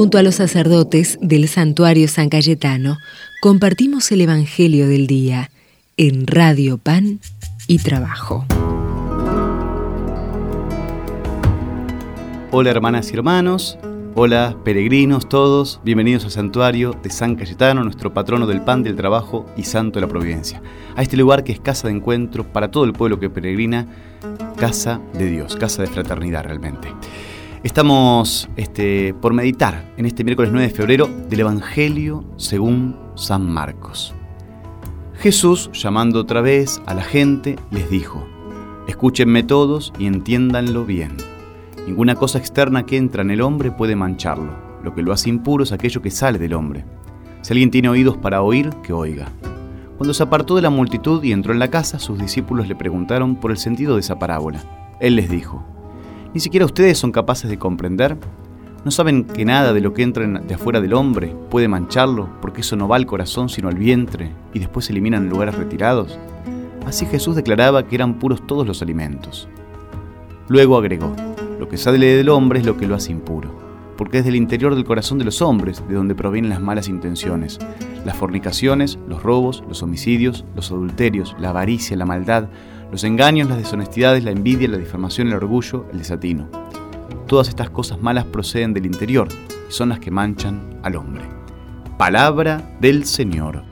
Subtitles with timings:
[0.00, 2.96] Junto a los sacerdotes del santuario San Cayetano,
[3.42, 5.50] compartimos el Evangelio del Día
[5.98, 7.20] en Radio Pan
[7.66, 8.46] y Trabajo.
[12.50, 13.76] Hola hermanas y hermanos,
[14.14, 19.44] hola peregrinos todos, bienvenidos al santuario de San Cayetano, nuestro patrono del pan, del trabajo
[19.54, 20.62] y santo de la providencia.
[20.96, 23.86] A este lugar que es casa de encuentro para todo el pueblo que peregrina,
[24.56, 26.88] casa de Dios, casa de fraternidad realmente.
[27.62, 34.14] Estamos este, por meditar en este miércoles 9 de febrero del Evangelio según San Marcos.
[35.12, 38.26] Jesús, llamando otra vez a la gente, les dijo,
[38.88, 41.18] escúchenme todos y entiéndanlo bien.
[41.86, 44.54] Ninguna cosa externa que entra en el hombre puede mancharlo.
[44.82, 46.86] Lo que lo hace impuro es aquello que sale del hombre.
[47.42, 49.28] Si alguien tiene oídos para oír, que oiga.
[49.98, 53.36] Cuando se apartó de la multitud y entró en la casa, sus discípulos le preguntaron
[53.36, 54.64] por el sentido de esa parábola.
[54.98, 55.62] Él les dijo,
[56.34, 58.16] ¿ni siquiera ustedes son capaces de comprender?
[58.84, 62.62] ¿No saben que nada de lo que entra de afuera del hombre puede mancharlo, porque
[62.62, 66.18] eso no va al corazón sino al vientre, y después se eliminan en lugares retirados?
[66.86, 69.48] Así Jesús declaraba que eran puros todos los alimentos.
[70.48, 71.14] Luego agregó,
[71.58, 73.50] lo que sale del hombre es lo que lo hace impuro,
[73.98, 77.58] porque es del interior del corazón de los hombres de donde provienen las malas intenciones,
[78.06, 82.48] las fornicaciones, los robos, los homicidios, los adulterios, la avaricia, la maldad,
[82.90, 86.48] los engaños, las deshonestidades, la envidia, la difamación, el orgullo, el desatino.
[87.26, 89.28] Todas estas cosas malas proceden del interior
[89.68, 91.22] y son las que manchan al hombre.
[91.96, 93.62] Palabra del Señor.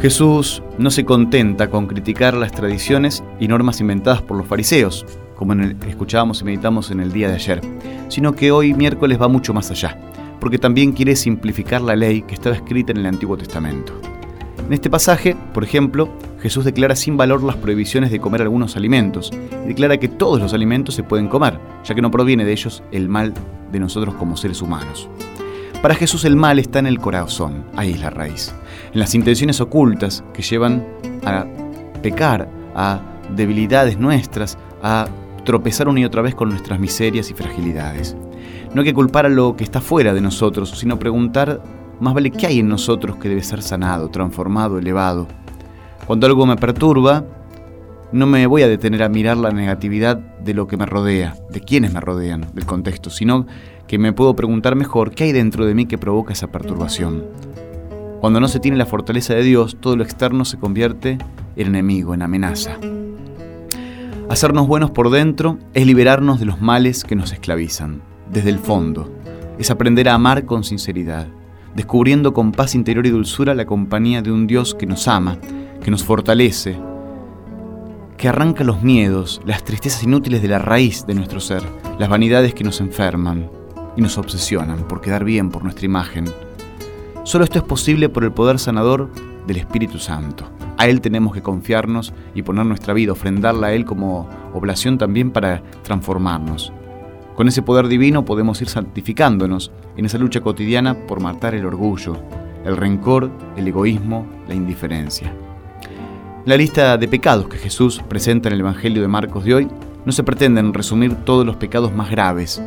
[0.00, 5.54] Jesús no se contenta con criticar las tradiciones y normas inventadas por los fariseos, como
[5.54, 7.60] escuchábamos y meditamos en el día de ayer,
[8.08, 9.96] sino que hoy miércoles va mucho más allá,
[10.40, 13.92] porque también quiere simplificar la ley que estaba escrita en el Antiguo Testamento.
[14.66, 16.08] En este pasaje, por ejemplo,
[16.42, 19.30] Jesús declara sin valor las prohibiciones de comer algunos alimentos
[19.64, 22.82] y declara que todos los alimentos se pueden comer, ya que no proviene de ellos
[22.90, 23.32] el mal
[23.70, 25.08] de nosotros como seres humanos.
[25.80, 28.52] Para Jesús el mal está en el corazón, ahí es la raíz,
[28.92, 30.84] en las intenciones ocultas que llevan
[31.24, 31.46] a
[32.02, 33.00] pecar, a
[33.36, 35.06] debilidades nuestras, a
[35.44, 38.16] tropezar una y otra vez con nuestras miserias y fragilidades.
[38.74, 41.62] No hay que culpar a lo que está fuera de nosotros, sino preguntar
[42.00, 45.28] más vale qué hay en nosotros que debe ser sanado, transformado, elevado.
[46.06, 47.24] Cuando algo me perturba,
[48.10, 51.60] no me voy a detener a mirar la negatividad de lo que me rodea, de
[51.60, 53.46] quienes me rodean, del contexto, sino
[53.86, 57.24] que me puedo preguntar mejor qué hay dentro de mí que provoca esa perturbación.
[58.20, 61.18] Cuando no se tiene la fortaleza de Dios, todo lo externo se convierte
[61.56, 62.78] en enemigo, en amenaza.
[64.28, 69.12] Hacernos buenos por dentro es liberarnos de los males que nos esclavizan, desde el fondo.
[69.58, 71.28] Es aprender a amar con sinceridad,
[71.74, 75.38] descubriendo con paz interior y dulzura la compañía de un Dios que nos ama,
[75.82, 76.78] que nos fortalece,
[78.16, 81.62] que arranca los miedos, las tristezas inútiles de la raíz de nuestro ser,
[81.98, 83.50] las vanidades que nos enferman,
[83.96, 86.24] y nos obsesionan por quedar bien por nuestra imagen.
[87.24, 89.10] Solo esto es posible por el poder sanador
[89.46, 90.44] del Espíritu Santo.
[90.78, 95.30] A Él tenemos que confiarnos y poner nuestra vida, ofrendarla a Él como oblación también
[95.30, 96.72] para transformarnos.
[97.34, 102.16] Con ese poder divino podemos ir santificándonos en esa lucha cotidiana por matar el orgullo,
[102.64, 105.32] el rencor, el egoísmo, la indiferencia.
[106.44, 109.68] La lista de pecados que Jesús presenta en el Evangelio de Marcos de hoy
[110.04, 112.60] no se pretenden resumir todos los pecados más graves,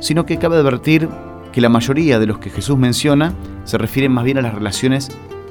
[0.00, 1.08] sino que cabe advertir
[1.52, 3.32] que la mayoría de los que Jesús menciona
[3.64, 5.08] se refieren más bien a las relaciones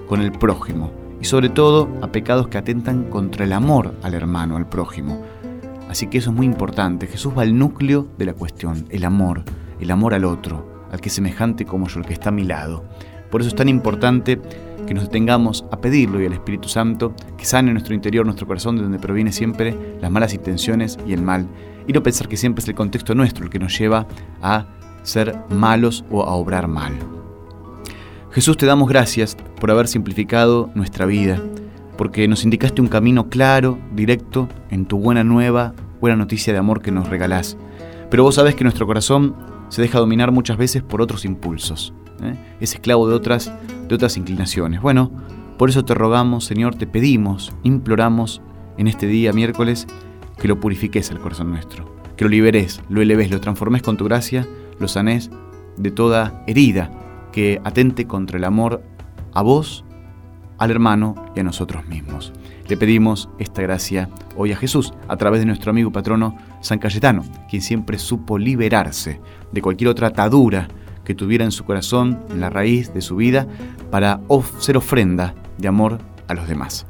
[0.07, 4.55] con el prójimo y sobre todo a pecados que atentan contra el amor al hermano,
[4.55, 5.23] al prójimo.
[5.89, 7.07] Así que eso es muy importante.
[7.07, 9.41] Jesús va al núcleo de la cuestión, el amor,
[9.79, 12.43] el amor al otro, al que es semejante como yo, el que está a mi
[12.43, 12.83] lado.
[13.31, 14.39] Por eso es tan importante
[14.85, 18.75] que nos detengamos a pedirlo y al Espíritu Santo que sane nuestro interior, nuestro corazón,
[18.75, 21.47] de donde proviene siempre las malas intenciones y el mal
[21.87, 24.07] y no pensar que siempre es el contexto nuestro el que nos lleva
[24.41, 24.65] a
[25.03, 26.93] ser malos o a obrar mal.
[28.31, 31.41] Jesús te damos gracias por haber simplificado nuestra vida,
[31.97, 36.81] porque nos indicaste un camino claro, directo, en tu buena nueva, buena noticia de amor
[36.81, 37.55] que nos regalás.
[38.09, 39.35] Pero vos sabés que nuestro corazón
[39.69, 41.93] se deja dominar muchas veces por otros impulsos.
[42.21, 42.35] ¿eh?
[42.59, 43.53] Es esclavo de otras,
[43.87, 44.81] de otras inclinaciones.
[44.81, 45.11] Bueno,
[45.57, 48.41] por eso te rogamos, Señor, te pedimos, imploramos
[48.77, 49.87] en este día miércoles
[50.37, 54.05] que lo purifiques el corazón nuestro, que lo liberes, lo eleves, lo transformes con tu
[54.05, 54.47] gracia,
[54.79, 55.31] lo sanes
[55.77, 56.91] de toda herida
[57.31, 58.83] que atente contra el amor
[59.33, 59.85] a vos,
[60.57, 62.33] al hermano y a nosotros mismos.
[62.67, 67.23] Le pedimos esta gracia hoy a Jesús a través de nuestro amigo patrono San Cayetano,
[67.49, 69.21] quien siempre supo liberarse
[69.51, 70.67] de cualquier otra atadura
[71.05, 73.47] que tuviera en su corazón, en la raíz de su vida,
[73.91, 74.19] para
[74.59, 76.85] ser ofrenda de amor a los demás.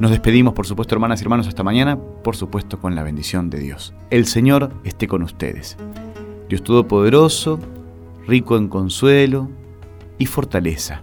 [0.00, 3.58] Nos despedimos, por supuesto, hermanas y hermanos, hasta mañana, por supuesto, con la bendición de
[3.58, 3.92] Dios.
[4.10, 5.76] El Señor esté con ustedes.
[6.48, 7.58] Dios Todopoderoso,
[8.26, 9.50] rico en consuelo
[10.16, 11.02] y fortaleza.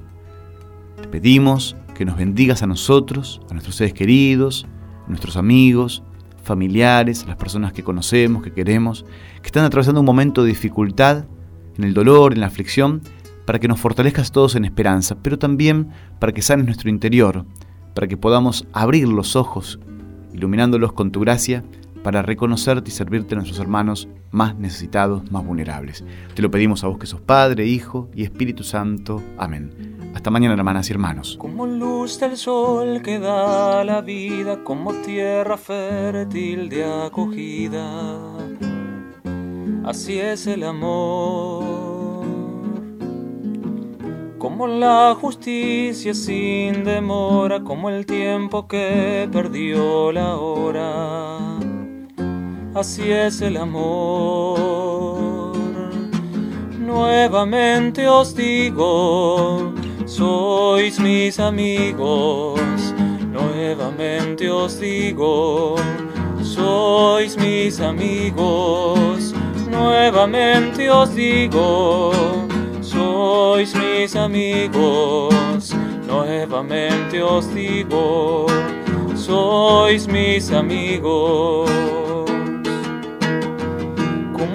[1.02, 4.66] Te pedimos que nos bendigas a nosotros, a nuestros seres queridos,
[5.06, 6.02] a nuestros amigos,
[6.46, 9.06] familiares, a las personas que conocemos, que queremos,
[9.42, 11.26] que están atravesando un momento de dificultad,
[11.78, 13.02] en el dolor, en la aflicción,
[13.46, 15.90] para que nos fortalezcas todos en esperanza, pero también
[16.20, 17.46] para que sanes nuestro interior,
[17.94, 19.80] para que podamos abrir los ojos,
[20.34, 21.64] iluminándolos con tu gracia,
[22.04, 26.04] para reconocerte y servirte a nuestros hermanos más necesitados, más vulnerables.
[26.36, 29.24] Te lo pedimos a vos que sos Padre, Hijo y Espíritu Santo.
[29.40, 30.12] Amén.
[30.14, 31.36] Hasta mañana, hermanas y hermanos.
[31.40, 38.75] Como luz del sol que da la vida, como tierra fértil de acogida.
[39.86, 41.64] Así es el amor.
[44.38, 51.56] Como la justicia sin demora, como el tiempo que perdió la hora
[52.76, 54.58] así es el amor.
[56.78, 59.74] Nuevamente os digo,
[60.06, 62.60] sois mis amigos.
[63.32, 65.76] Nuevamente os digo,
[66.44, 69.34] sois mis amigos.
[69.76, 72.12] Nuevamente os digo,
[72.82, 75.74] sois mis amigos.
[76.08, 78.46] Nuevamente os digo,
[79.16, 81.70] sois mis amigos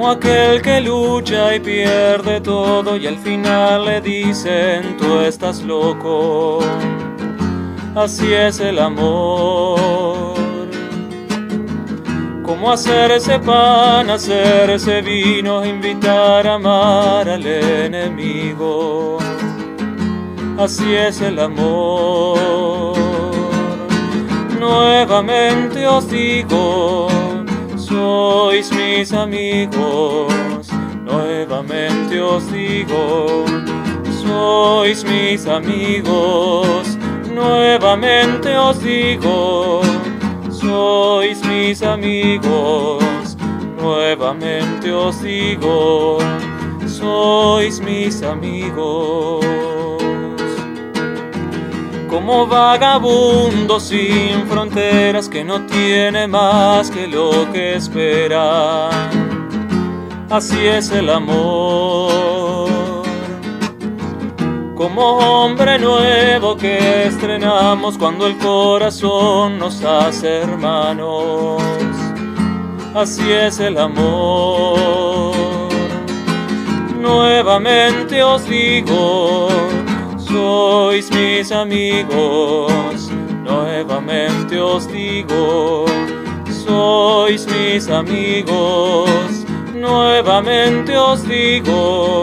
[0.01, 6.61] como aquel que lucha y pierde todo y al final le dicen tú estás loco.
[7.95, 10.30] Así es el amor.
[12.51, 19.19] Como hacerse pan, hacerse vino, invitar a amar al enemigo.
[20.59, 22.97] Así es el amor.
[24.59, 27.09] Nuevamente os digo
[27.91, 30.69] sois mis amigos,
[31.05, 33.45] nuevamente os digo,
[34.23, 36.97] sois mis amigos,
[37.35, 39.83] nuevamente os digo,
[40.71, 43.37] sois mis amigos,
[43.81, 46.19] nuevamente os digo,
[46.87, 49.45] sois mis amigos
[52.09, 58.91] como vagabundo sin fronteras que no tiene más que lo que espera.
[60.29, 62.20] Así es el amor.
[64.81, 71.61] Como hombre nuevo que estrenamos cuando el corazón nos hace hermanos.
[72.95, 75.69] Así es el amor.
[76.99, 79.49] Nuevamente os digo
[80.31, 83.11] sois mis amigos,
[83.45, 85.85] nuevamente os digo,
[86.65, 89.45] sois mis amigos,
[89.75, 92.23] nuevamente os digo,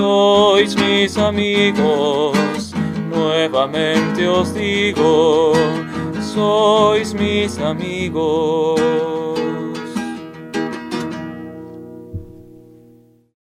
[0.00, 2.72] sois mis amigos,
[3.10, 5.52] nuevamente os digo,
[6.22, 8.80] sois mis amigos.